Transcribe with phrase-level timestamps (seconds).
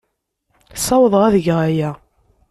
[0.77, 1.91] Ssawḍeɣ ad geɣ aya.